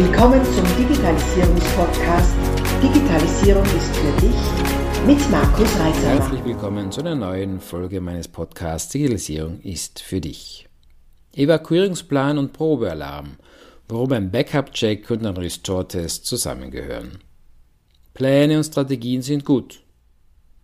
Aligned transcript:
Willkommen 0.00 0.44
zum 0.44 0.64
Digitalisierungspodcast 0.76 2.32
Digitalisierung 2.80 3.64
ist 3.64 3.96
für 3.96 4.20
dich 4.20 5.08
mit 5.08 5.28
Markus 5.28 5.76
Reitzer. 5.80 6.10
Herzlich 6.10 6.44
willkommen 6.44 6.92
zu 6.92 7.00
einer 7.00 7.16
neuen 7.16 7.58
Folge 7.58 8.00
meines 8.00 8.28
Podcasts 8.28 8.92
Digitalisierung 8.92 9.60
ist 9.62 10.00
für 10.00 10.20
dich. 10.20 10.68
Evakuierungsplan 11.34 12.38
und 12.38 12.52
Probealarm, 12.52 13.38
warum 13.88 14.12
ein 14.12 14.30
Backup-Check 14.30 15.10
und 15.10 15.26
ein 15.26 15.36
Restore-Test 15.36 16.26
zusammengehören. 16.26 17.18
Pläne 18.14 18.58
und 18.58 18.64
Strategien 18.64 19.22
sind 19.22 19.44
gut, 19.44 19.82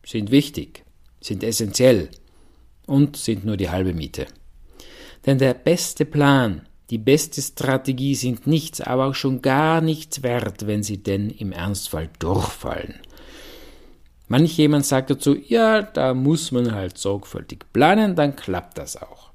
sind 0.06 0.30
wichtig, 0.30 0.84
sind 1.20 1.42
essentiell 1.42 2.08
und 2.86 3.16
sind 3.16 3.44
nur 3.44 3.56
die 3.56 3.70
halbe 3.70 3.94
Miete. 3.94 4.26
Denn 5.26 5.38
der 5.38 5.54
beste 5.54 6.04
Plan 6.04 6.68
die 6.90 6.98
beste 6.98 7.40
Strategie 7.40 8.14
sind 8.14 8.46
nichts, 8.46 8.80
aber 8.80 9.06
auch 9.06 9.14
schon 9.14 9.40
gar 9.42 9.80
nichts 9.80 10.22
wert, 10.22 10.66
wenn 10.66 10.82
sie 10.82 11.02
denn 11.02 11.30
im 11.30 11.52
Ernstfall 11.52 12.10
durchfallen. 12.18 12.94
Manch 14.28 14.56
jemand 14.56 14.86
sagt 14.86 15.10
dazu, 15.10 15.36
ja, 15.36 15.82
da 15.82 16.14
muss 16.14 16.50
man 16.50 16.72
halt 16.72 16.98
sorgfältig 16.98 17.60
planen, 17.72 18.16
dann 18.16 18.36
klappt 18.36 18.78
das 18.78 19.00
auch. 19.00 19.30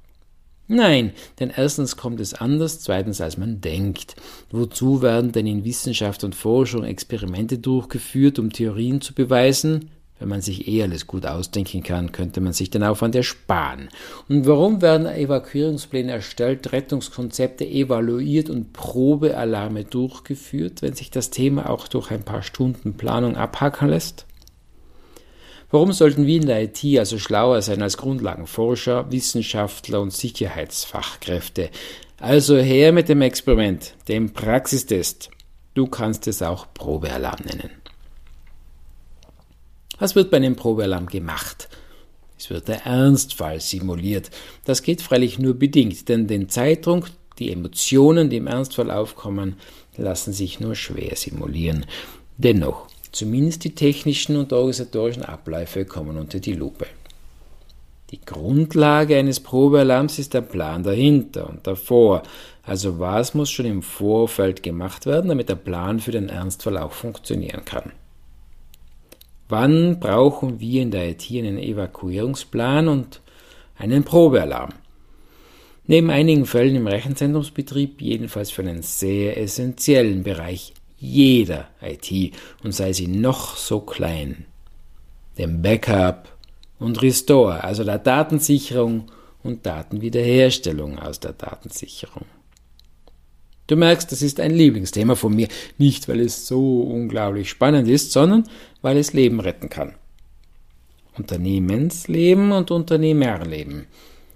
Nein, 0.72 1.12
denn 1.40 1.50
erstens 1.50 1.96
kommt 1.96 2.20
es 2.20 2.34
anders, 2.34 2.78
zweitens 2.78 3.20
als 3.20 3.36
man 3.36 3.60
denkt. 3.60 4.14
Wozu 4.52 5.02
werden 5.02 5.32
denn 5.32 5.48
in 5.48 5.64
Wissenschaft 5.64 6.22
und 6.22 6.36
Forschung 6.36 6.84
Experimente 6.84 7.58
durchgeführt, 7.58 8.38
um 8.38 8.52
Theorien 8.52 9.00
zu 9.00 9.12
beweisen? 9.12 9.90
Wenn 10.20 10.28
man 10.28 10.42
sich 10.42 10.68
eh 10.68 10.82
alles 10.82 11.06
gut 11.06 11.24
ausdenken 11.24 11.82
kann, 11.82 12.12
könnte 12.12 12.42
man 12.42 12.52
sich 12.52 12.68
den 12.68 12.84
Aufwand 12.84 13.16
ersparen. 13.16 13.88
Und 14.28 14.46
warum 14.46 14.82
werden 14.82 15.06
Evakuierungspläne 15.06 16.12
erstellt, 16.12 16.72
Rettungskonzepte 16.72 17.66
evaluiert 17.66 18.50
und 18.50 18.74
Probealarme 18.74 19.84
durchgeführt, 19.84 20.82
wenn 20.82 20.92
sich 20.92 21.10
das 21.10 21.30
Thema 21.30 21.70
auch 21.70 21.88
durch 21.88 22.10
ein 22.10 22.22
paar 22.22 22.42
Stunden 22.42 22.98
Planung 22.98 23.36
abhaken 23.36 23.88
lässt? 23.88 24.26
Warum 25.70 25.92
sollten 25.92 26.26
wir 26.26 26.36
in 26.36 26.46
der 26.46 26.64
IT 26.64 26.84
also 26.98 27.18
schlauer 27.18 27.62
sein 27.62 27.80
als 27.80 27.96
Grundlagenforscher, 27.96 29.10
Wissenschaftler 29.10 30.02
und 30.02 30.12
Sicherheitsfachkräfte? 30.12 31.70
Also 32.18 32.58
her 32.58 32.92
mit 32.92 33.08
dem 33.08 33.22
Experiment, 33.22 33.94
dem 34.06 34.34
Praxistest. 34.34 35.30
Du 35.72 35.86
kannst 35.86 36.28
es 36.28 36.42
auch 36.42 36.66
Probealarm 36.74 37.40
nennen. 37.46 37.79
Was 40.00 40.16
wird 40.16 40.30
bei 40.30 40.38
einem 40.38 40.56
Probealarm 40.56 41.06
gemacht? 41.06 41.68
Es 42.38 42.48
wird 42.48 42.68
der 42.68 42.86
Ernstfall 42.86 43.60
simuliert. 43.60 44.30
Das 44.64 44.82
geht 44.82 45.02
freilich 45.02 45.38
nur 45.38 45.52
bedingt, 45.54 46.08
denn 46.08 46.26
den 46.26 46.48
Zeitdruck, 46.48 47.10
die 47.38 47.52
Emotionen, 47.52 48.30
die 48.30 48.38
im 48.38 48.46
Ernstfall 48.46 48.90
aufkommen, 48.90 49.56
lassen 49.98 50.32
sich 50.32 50.58
nur 50.58 50.74
schwer 50.74 51.16
simulieren. 51.16 51.84
Dennoch, 52.38 52.86
zumindest 53.12 53.64
die 53.64 53.74
technischen 53.74 54.38
und 54.38 54.54
organisatorischen 54.54 55.22
Abläufe 55.22 55.84
kommen 55.84 56.16
unter 56.16 56.40
die 56.40 56.54
Lupe. 56.54 56.86
Die 58.10 58.20
Grundlage 58.24 59.18
eines 59.18 59.38
Probealarms 59.38 60.18
ist 60.18 60.32
der 60.32 60.40
Plan 60.40 60.82
dahinter 60.82 61.46
und 61.46 61.66
davor. 61.66 62.22
Also 62.62 62.98
was 62.98 63.34
muss 63.34 63.50
schon 63.50 63.66
im 63.66 63.82
Vorfeld 63.82 64.62
gemacht 64.62 65.04
werden, 65.04 65.28
damit 65.28 65.50
der 65.50 65.56
Plan 65.56 66.00
für 66.00 66.12
den 66.12 66.30
Ernstfall 66.30 66.78
auch 66.78 66.92
funktionieren 66.92 67.66
kann. 67.66 67.92
Wann 69.50 69.98
brauchen 69.98 70.60
wir 70.60 70.80
in 70.80 70.92
der 70.92 71.10
IT 71.10 71.28
einen 71.32 71.58
Evakuierungsplan 71.58 72.86
und 72.86 73.20
einen 73.76 74.04
Probealarm? 74.04 74.70
Neben 75.88 76.08
einigen 76.08 76.46
Fällen 76.46 76.76
im 76.76 76.86
Rechenzentrumsbetrieb 76.86 78.00
jedenfalls 78.00 78.52
für 78.52 78.62
einen 78.62 78.82
sehr 78.82 79.36
essentiellen 79.36 80.22
Bereich 80.22 80.72
jeder 80.98 81.66
IT 81.82 82.32
und 82.62 82.72
sei 82.72 82.92
sie 82.92 83.08
noch 83.08 83.56
so 83.56 83.80
klein. 83.80 84.44
Dem 85.36 85.62
Backup 85.62 86.28
und 86.78 87.02
Restore, 87.02 87.64
also 87.64 87.82
der 87.82 87.98
Datensicherung 87.98 89.10
und 89.42 89.66
Datenwiederherstellung 89.66 90.96
aus 91.00 91.18
der 91.18 91.32
Datensicherung. 91.32 92.26
Du 93.70 93.76
merkst, 93.76 94.10
das 94.10 94.20
ist 94.20 94.40
ein 94.40 94.50
Lieblingsthema 94.50 95.14
von 95.14 95.32
mir, 95.32 95.46
nicht 95.78 96.08
weil 96.08 96.18
es 96.18 96.48
so 96.48 96.80
unglaublich 96.80 97.48
spannend 97.48 97.88
ist, 97.88 98.10
sondern 98.10 98.48
weil 98.82 98.96
es 98.96 99.12
Leben 99.12 99.38
retten 99.38 99.70
kann. 99.70 99.94
Unternehmensleben 101.16 102.50
und 102.50 102.72
Unternehmerleben 102.72 103.86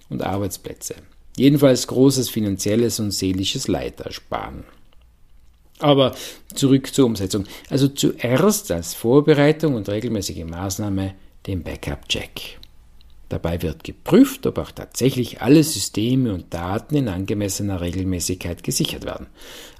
und 0.08 0.22
Arbeitsplätze. 0.22 0.94
Jedenfalls 1.36 1.88
großes 1.88 2.30
finanzielles 2.30 3.00
und 3.00 3.10
seelisches 3.10 3.66
Leid 3.66 3.98
ersparen. 3.98 4.62
Aber 5.80 6.14
zurück 6.54 6.94
zur 6.94 7.06
Umsetzung. 7.06 7.44
Also 7.68 7.88
zuerst 7.88 8.70
als 8.70 8.94
Vorbereitung 8.94 9.74
und 9.74 9.88
regelmäßige 9.88 10.44
Maßnahme 10.44 11.16
den 11.48 11.64
Backup-Check. 11.64 12.60
Dabei 13.34 13.62
wird 13.62 13.82
geprüft, 13.82 14.46
ob 14.46 14.58
auch 14.58 14.70
tatsächlich 14.70 15.42
alle 15.42 15.64
Systeme 15.64 16.32
und 16.32 16.54
Daten 16.54 16.94
in 16.94 17.08
angemessener 17.08 17.80
Regelmäßigkeit 17.80 18.62
gesichert 18.62 19.04
werden. 19.04 19.26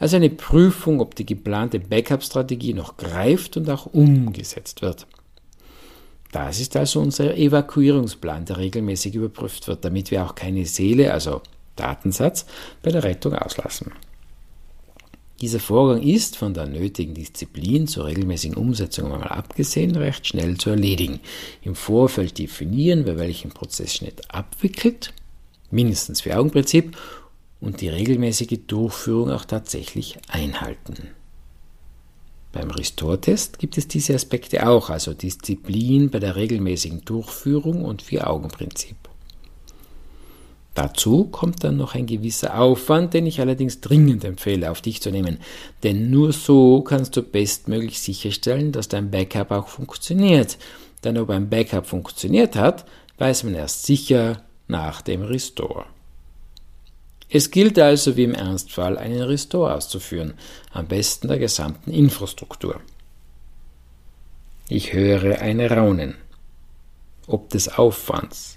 Also 0.01 0.17
eine 0.17 0.29
Prüfung, 0.29 1.01
ob 1.01 1.15
die 1.15 1.25
geplante 1.25 1.79
Backup-Strategie 1.79 2.75
noch 2.75 2.97
greift 2.97 3.57
und 3.57 3.71
auch 3.71 3.87
umgesetzt 3.87 4.83
wird. 4.83 5.07
Das 6.33 6.59
ist 6.59 6.75
also 6.75 6.99
unser 6.99 7.37
Evakuierungsplan, 7.37 8.45
der 8.45 8.59
regelmäßig 8.59 9.15
überprüft 9.15 9.69
wird, 9.69 9.85
damit 9.85 10.11
wir 10.11 10.25
auch 10.25 10.35
keine 10.35 10.67
Seele, 10.67 11.13
also 11.13 11.41
Datensatz, 11.77 12.47
bei 12.83 12.91
der 12.91 13.05
Rettung 13.05 13.35
auslassen. 13.35 13.93
Dieser 15.41 15.59
Vorgang 15.59 16.01
ist 16.03 16.37
von 16.37 16.55
der 16.55 16.67
nötigen 16.67 17.15
Disziplin 17.15 17.89
zur 17.89 18.07
regelmäßigen 18.07 18.57
Umsetzung 18.57 19.13
einmal 19.13 19.29
abgesehen 19.29 19.97
recht 19.97 20.27
schnell 20.27 20.57
zu 20.59 20.71
erledigen. 20.71 21.21
Im 21.63 21.75
Vorfeld 21.75 22.39
definieren, 22.39 23.05
wer 23.05 23.19
welchen 23.19 23.51
Prozessschnitt 23.51 24.31
abwickelt, 24.31 25.13
mindestens 25.71 26.21
für 26.21 26.37
Augenprinzip, 26.37 26.97
und 27.61 27.81
die 27.81 27.89
regelmäßige 27.89 28.61
Durchführung 28.67 29.31
auch 29.31 29.45
tatsächlich 29.45 30.19
einhalten. 30.29 31.09
Beim 32.53 32.71
Restore-Test 32.71 33.59
gibt 33.59 33.79
es 33.79 33.89
diese 33.89 34.15
Aspekte 34.15 34.69
auch, 34.69 34.91
also 34.91 35.15
Disziplin 35.15 36.11
bei 36.11 36.21
der 36.21 36.37
regelmäßigen 36.37 37.05
Durchführung 37.05 37.85
und 37.85 38.03
Vier-Augen-Prinzip. 38.03 38.97
Dazu 40.75 41.25
kommt 41.25 41.63
dann 41.63 41.77
noch 41.77 41.95
ein 41.95 42.07
gewisser 42.07 42.59
Aufwand, 42.59 43.15
den 43.15 43.27
ich 43.27 43.41
allerdings 43.41 43.81
dringend 43.81 44.25
empfehle, 44.25 44.71
auf 44.71 44.81
dich 44.81 45.01
zu 45.01 45.11
nehmen. 45.11 45.39
Denn 45.85 46.11
nur 46.11 46.33
so 46.33 46.83
kannst 46.83 47.17
du 47.17 47.23
bestmöglich 47.23 48.01
sicherstellen, 48.01 48.73
dass 48.73 48.89
dein 48.89 49.11
Backup 49.11 49.53
auch 49.53 49.69
funktioniert. 49.69 50.59
Denn 51.05 51.17
ob 51.19 51.31
ein 51.31 51.49
Backup 51.49 51.87
funktioniert 51.87 52.57
hat, 52.57 52.85
weiß 53.19 53.45
man 53.45 53.55
erst 53.55 53.85
sicher 53.85 54.43
nach 54.67 55.01
dem 55.01 55.23
Restore. 55.23 55.85
Es 57.31 57.51
gilt 57.51 57.79
also 57.79 58.17
wie 58.17 58.25
im 58.25 58.35
Ernstfall 58.35 58.99
einen 58.99 59.23
Restore 59.23 59.75
auszuführen, 59.75 60.35
am 60.73 60.87
besten 60.87 61.29
der 61.29 61.39
gesamten 61.39 61.91
Infrastruktur. 61.91 62.81
Ich 64.69 64.93
höre 64.93 65.41
ein 65.41 65.61
Raunen. 65.61 66.17
Ob 67.27 67.51
des 67.51 67.69
Aufwands 67.79 68.57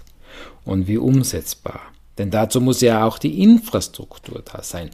und 0.64 0.86
wie 0.86 0.98
umsetzbar. 0.98 1.80
Denn 2.18 2.30
dazu 2.30 2.60
muss 2.60 2.80
ja 2.80 3.06
auch 3.06 3.18
die 3.18 3.42
Infrastruktur 3.42 4.42
da 4.44 4.62
sein. 4.62 4.90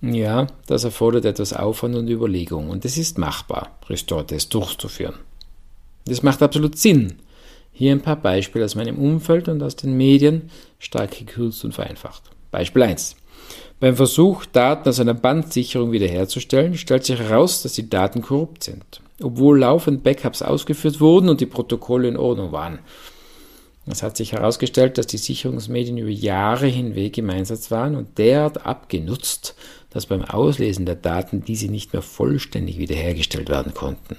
Ja, 0.00 0.46
das 0.66 0.84
erfordert 0.84 1.24
etwas 1.24 1.52
Aufwand 1.52 1.96
und 1.96 2.08
Überlegung 2.08 2.70
und 2.70 2.84
es 2.84 2.98
ist 2.98 3.18
machbar, 3.18 3.78
Restore-Tests 3.88 4.50
durchzuführen. 4.50 5.14
Das 6.06 6.22
macht 6.22 6.42
absolut 6.42 6.78
Sinn. 6.78 7.14
Hier 7.72 7.92
ein 7.92 8.02
paar 8.02 8.16
Beispiele 8.16 8.64
aus 8.64 8.74
meinem 8.74 8.98
Umfeld 8.98 9.48
und 9.48 9.62
aus 9.62 9.76
den 9.76 9.96
Medien, 9.96 10.50
stark 10.78 11.18
gekürzt 11.18 11.64
und 11.64 11.72
vereinfacht. 11.72 12.22
Beispiel 12.50 12.82
1. 12.82 13.16
Beim 13.80 13.96
Versuch, 13.96 14.44
Daten 14.46 14.88
aus 14.88 15.00
einer 15.00 15.14
Bandsicherung 15.14 15.90
wiederherzustellen, 15.90 16.76
stellt 16.76 17.04
sich 17.04 17.18
heraus, 17.18 17.62
dass 17.62 17.72
die 17.72 17.88
Daten 17.88 18.22
korrupt 18.22 18.62
sind, 18.62 19.00
obwohl 19.22 19.60
laufend 19.60 20.02
Backups 20.02 20.42
ausgeführt 20.42 21.00
wurden 21.00 21.28
und 21.28 21.40
die 21.40 21.46
Protokolle 21.46 22.08
in 22.08 22.16
Ordnung 22.16 22.52
waren. 22.52 22.78
Es 23.86 24.02
hat 24.02 24.16
sich 24.16 24.32
herausgestellt, 24.32 24.96
dass 24.96 25.06
die 25.06 25.18
Sicherungsmedien 25.18 25.98
über 25.98 26.10
Jahre 26.10 26.66
hinweg 26.66 27.18
im 27.18 27.28
Einsatz 27.28 27.70
waren 27.70 27.96
und 27.96 28.16
derart 28.16 28.64
abgenutzt, 28.64 29.54
dass 29.90 30.06
beim 30.06 30.24
Auslesen 30.24 30.86
der 30.86 30.96
Daten 30.96 31.44
diese 31.44 31.68
nicht 31.68 31.92
mehr 31.92 32.02
vollständig 32.02 32.78
wiederhergestellt 32.78 33.50
werden 33.50 33.74
konnten. 33.74 34.16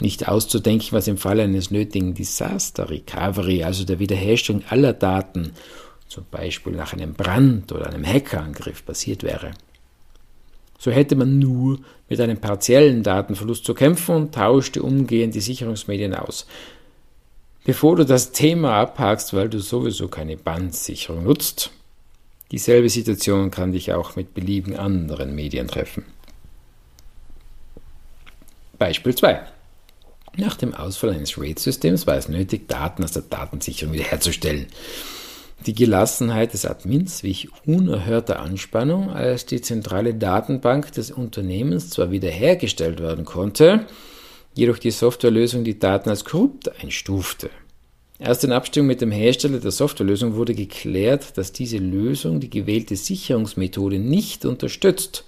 Nicht 0.00 0.28
auszudenken, 0.28 0.92
was 0.92 1.08
im 1.08 1.16
Fall 1.16 1.40
eines 1.40 1.70
nötigen 1.70 2.12
Disaster 2.12 2.90
Recovery, 2.90 3.64
also 3.64 3.84
der 3.84 3.98
Wiederherstellung 3.98 4.62
aller 4.68 4.92
Daten, 4.92 5.52
zum 6.06 6.24
Beispiel 6.30 6.74
nach 6.74 6.92
einem 6.92 7.14
Brand 7.14 7.72
oder 7.72 7.86
einem 7.86 8.06
Hackerangriff 8.06 8.84
passiert 8.84 9.22
wäre. 9.22 9.52
So 10.78 10.90
hätte 10.90 11.16
man 11.16 11.38
nur 11.38 11.78
mit 12.10 12.20
einem 12.20 12.36
partiellen 12.36 13.02
Datenverlust 13.02 13.64
zu 13.64 13.72
kämpfen 13.72 14.14
und 14.14 14.34
tauschte 14.34 14.82
umgehend 14.82 15.34
die 15.34 15.40
Sicherungsmedien 15.40 16.14
aus. 16.14 16.46
Bevor 17.66 17.96
du 17.96 18.04
das 18.04 18.30
Thema 18.30 18.74
abhakst, 18.74 19.34
weil 19.34 19.48
du 19.48 19.58
sowieso 19.58 20.06
keine 20.06 20.36
Bandsicherung 20.36 21.24
nutzt, 21.24 21.72
dieselbe 22.52 22.88
Situation 22.88 23.50
kann 23.50 23.72
dich 23.72 23.92
auch 23.92 24.14
mit 24.14 24.34
beliebigen 24.34 24.78
anderen 24.78 25.34
Medien 25.34 25.66
treffen. 25.66 26.04
Beispiel 28.78 29.16
2. 29.16 29.40
Nach 30.36 30.54
dem 30.54 30.74
Ausfall 30.74 31.10
eines 31.10 31.36
RAID-Systems 31.36 32.06
war 32.06 32.14
es 32.16 32.28
nötig, 32.28 32.68
Daten 32.68 33.02
aus 33.02 33.10
der 33.10 33.22
Datensicherung 33.22 33.94
wiederherzustellen. 33.94 34.68
Die 35.66 35.74
Gelassenheit 35.74 36.52
des 36.52 36.66
Admins 36.66 37.24
wich 37.24 37.48
unerhörter 37.64 38.38
Anspannung, 38.38 39.10
als 39.10 39.44
die 39.44 39.60
zentrale 39.60 40.14
Datenbank 40.14 40.92
des 40.92 41.10
Unternehmens 41.10 41.90
zwar 41.90 42.12
wiederhergestellt 42.12 43.00
werden 43.00 43.24
konnte, 43.24 43.86
jedoch 44.56 44.78
die 44.78 44.90
Softwarelösung 44.90 45.62
die 45.62 45.78
Daten 45.78 46.08
als 46.08 46.24
korrupt 46.24 46.82
einstufte. 46.82 47.50
Erst 48.18 48.42
in 48.44 48.52
Abstimmung 48.52 48.88
mit 48.88 49.02
dem 49.02 49.12
Hersteller 49.12 49.60
der 49.60 49.70
Softwarelösung 49.70 50.34
wurde 50.34 50.54
geklärt, 50.54 51.36
dass 51.36 51.52
diese 51.52 51.76
Lösung 51.76 52.40
die 52.40 52.48
gewählte 52.48 52.96
Sicherungsmethode 52.96 53.98
nicht 53.98 54.46
unterstützt. 54.46 55.24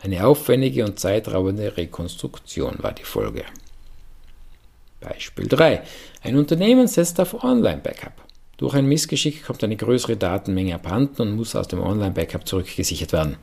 Eine 0.00 0.24
aufwendige 0.24 0.84
und 0.84 1.00
zeitraubende 1.00 1.76
Rekonstruktion 1.76 2.76
war 2.78 2.92
die 2.92 3.02
Folge. 3.02 3.44
Beispiel 5.00 5.48
3. 5.48 5.82
Ein 6.22 6.36
Unternehmen 6.36 6.86
setzt 6.86 7.18
auf 7.18 7.42
Online-Backup. 7.42 8.12
Durch 8.56 8.74
ein 8.74 8.86
Missgeschick 8.86 9.44
kommt 9.44 9.64
eine 9.64 9.76
größere 9.76 10.16
Datenmenge 10.16 10.76
abhanden 10.76 11.22
und 11.22 11.36
muss 11.36 11.56
aus 11.56 11.66
dem 11.66 11.80
Online-Backup 11.80 12.46
zurückgesichert 12.46 13.12
werden. 13.12 13.36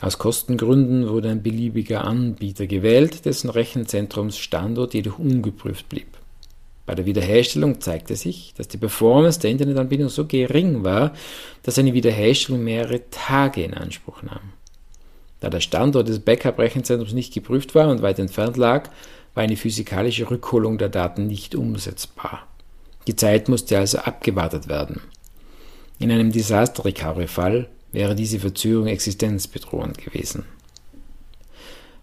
Aus 0.00 0.18
Kostengründen 0.18 1.08
wurde 1.08 1.30
ein 1.30 1.42
beliebiger 1.42 2.04
Anbieter 2.04 2.66
gewählt, 2.66 3.24
dessen 3.24 3.48
Rechenzentrumsstandort 3.50 4.94
jedoch 4.94 5.18
ungeprüft 5.18 5.88
blieb. 5.88 6.08
Bei 6.86 6.94
der 6.94 7.06
Wiederherstellung 7.06 7.80
zeigte 7.80 8.14
sich, 8.14 8.52
dass 8.56 8.68
die 8.68 8.76
Performance 8.76 9.40
der 9.40 9.50
Internetanbindung 9.50 10.10
so 10.10 10.26
gering 10.26 10.84
war, 10.84 11.14
dass 11.62 11.78
eine 11.78 11.94
Wiederherstellung 11.94 12.62
mehrere 12.62 13.08
Tage 13.10 13.62
in 13.62 13.72
Anspruch 13.72 14.22
nahm. 14.22 14.52
Da 15.40 15.48
der 15.48 15.60
Standort 15.60 16.08
des 16.08 16.20
Backup-Rechenzentrums 16.20 17.12
nicht 17.12 17.32
geprüft 17.32 17.74
war 17.74 17.88
und 17.88 18.02
weit 18.02 18.18
entfernt 18.18 18.56
lag, 18.56 18.90
war 19.34 19.42
eine 19.42 19.56
physikalische 19.56 20.30
Rückholung 20.30 20.78
der 20.78 20.88
Daten 20.88 21.26
nicht 21.26 21.54
umsetzbar. 21.54 22.46
Die 23.06 23.16
Zeit 23.16 23.48
musste 23.48 23.78
also 23.78 23.98
abgewartet 23.98 24.68
werden. 24.68 25.00
In 25.98 26.10
einem 26.10 26.32
Disaster-Recovery-Fall 26.32 27.68
wäre 27.94 28.14
diese 28.14 28.40
Verzögerung 28.40 28.88
existenzbedrohend 28.88 29.98
gewesen. 29.98 30.44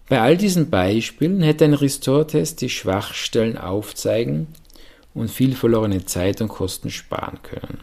Bei 0.08 0.20
all 0.20 0.36
diesen 0.36 0.68
Beispielen 0.68 1.40
hätte 1.42 1.64
ein 1.64 1.74
Restore-Test 1.74 2.60
die 2.60 2.68
Schwachstellen 2.68 3.56
aufzeigen 3.56 4.48
und 5.14 5.30
viel 5.30 5.54
verlorene 5.54 6.04
Zeit 6.04 6.40
und 6.40 6.48
Kosten 6.48 6.90
sparen 6.90 7.38
können. 7.42 7.78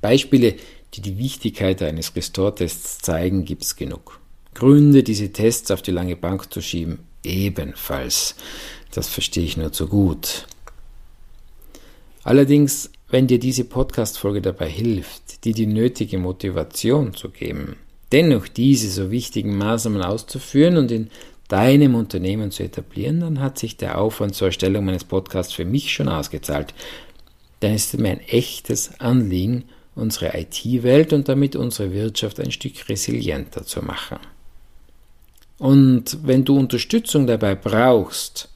Beispiele, 0.00 0.56
die 0.94 1.00
die 1.00 1.18
Wichtigkeit 1.18 1.82
eines 1.82 2.14
Restore-Tests 2.14 2.98
zeigen, 2.98 3.44
gibt 3.44 3.62
es 3.62 3.76
genug. 3.76 4.20
Gründe, 4.54 5.02
diese 5.02 5.32
Tests 5.32 5.70
auf 5.70 5.82
die 5.82 5.90
lange 5.90 6.14
Bank 6.14 6.52
zu 6.52 6.60
schieben, 6.60 7.00
ebenfalls. 7.24 8.36
Das 8.92 9.08
verstehe 9.08 9.44
ich 9.44 9.56
nur 9.56 9.72
zu 9.72 9.88
gut. 9.88 10.46
Allerdings, 12.22 12.90
wenn 13.14 13.28
dir 13.28 13.38
diese 13.38 13.62
Podcast-Folge 13.62 14.42
dabei 14.42 14.68
hilft, 14.68 15.44
dir 15.44 15.54
die 15.54 15.68
nötige 15.68 16.18
Motivation 16.18 17.14
zu 17.14 17.28
geben, 17.28 17.76
dennoch 18.10 18.48
diese 18.48 18.90
so 18.90 19.12
wichtigen 19.12 19.56
Maßnahmen 19.56 20.02
auszuführen 20.02 20.76
und 20.76 20.90
in 20.90 21.10
deinem 21.46 21.94
Unternehmen 21.94 22.50
zu 22.50 22.64
etablieren, 22.64 23.20
dann 23.20 23.38
hat 23.38 23.56
sich 23.56 23.76
der 23.76 23.98
Aufwand 23.98 24.34
zur 24.34 24.48
Erstellung 24.48 24.84
meines 24.84 25.04
Podcasts 25.04 25.52
für 25.52 25.64
mich 25.64 25.92
schon 25.92 26.08
ausgezahlt. 26.08 26.74
Dann 27.60 27.74
ist 27.74 27.94
es 27.94 28.00
mir 28.00 28.08
ein 28.08 28.20
echtes 28.20 28.98
Anliegen, 28.98 29.62
unsere 29.94 30.36
IT-Welt 30.36 31.12
und 31.12 31.28
damit 31.28 31.54
unsere 31.54 31.92
Wirtschaft 31.92 32.40
ein 32.40 32.50
Stück 32.50 32.88
resilienter 32.88 33.64
zu 33.64 33.80
machen. 33.82 34.18
Und 35.58 36.18
wenn 36.24 36.44
du 36.44 36.58
Unterstützung 36.58 37.28
dabei 37.28 37.54
brauchst, 37.54 38.48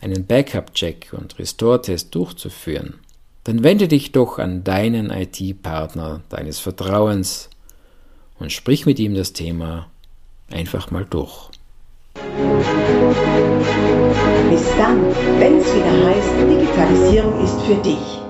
einen 0.00 0.26
Backup-Check 0.26 1.12
und 1.12 1.38
Restore-Test 1.38 2.12
durchzuführen, 2.12 2.94
dann 3.44 3.62
wende 3.62 3.88
dich 3.88 4.12
doch 4.12 4.38
an 4.38 4.64
deinen 4.64 5.10
IT-Partner 5.10 6.22
deines 6.30 6.58
Vertrauens 6.58 7.50
und 8.38 8.52
sprich 8.52 8.86
mit 8.86 8.98
ihm 8.98 9.14
das 9.14 9.32
Thema 9.32 9.86
einfach 10.50 10.90
mal 10.90 11.04
durch. 11.04 11.50
Bis 14.50 14.76
dann, 14.76 15.04
wenn 15.38 15.58
es 15.58 15.74
wieder 15.74 16.06
heißt, 16.06 16.30
Digitalisierung 16.50 17.44
ist 17.44 17.60
für 17.62 17.76
dich 17.82 18.23